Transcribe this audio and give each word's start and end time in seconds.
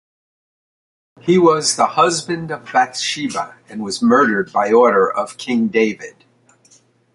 He 1.21 1.37
was 1.37 1.75
the 1.75 1.85
husband 1.85 2.49
of 2.49 2.65
Bathsheba 2.73 3.57
and 3.69 3.83
was 3.83 4.01
murdered 4.01 4.51
by 4.51 4.71
order 4.71 5.07
of 5.11 5.37
King 5.37 5.67
David. 5.67 6.25